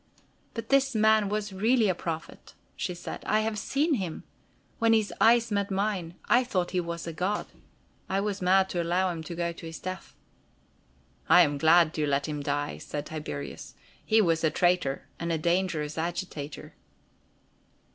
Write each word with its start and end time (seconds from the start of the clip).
"But 0.55 0.69
this 0.69 0.95
man 0.95 1.29
was 1.29 1.53
really 1.53 1.87
a 1.87 1.93
prophet," 1.93 2.55
she 2.75 2.95
said. 2.95 3.23
"I 3.23 3.41
have 3.41 3.59
seen 3.59 3.93
him. 3.93 4.23
When 4.79 4.93
his 4.93 5.13
eyes 5.21 5.51
met 5.51 5.69
mine, 5.69 6.15
I 6.25 6.43
thought 6.43 6.71
he 6.71 6.79
was 6.79 7.05
a 7.05 7.13
god. 7.13 7.45
I 8.09 8.19
was 8.19 8.41
mad 8.41 8.67
to 8.69 8.81
allow 8.81 9.11
him 9.11 9.21
to 9.21 9.35
go 9.35 9.51
to 9.51 9.65
his 9.67 9.77
death." 9.77 10.15
"I 11.29 11.41
am 11.41 11.59
glad 11.59 11.95
you 11.99 12.07
let 12.07 12.27
him 12.27 12.41
die," 12.41 12.79
said 12.79 13.05
Tiberius. 13.05 13.75
"He 14.03 14.21
was 14.21 14.43
a 14.43 14.49
traitor 14.49 15.07
and 15.19 15.31
a 15.31 15.37
dangerous 15.37 15.99
agitator." 15.99 16.73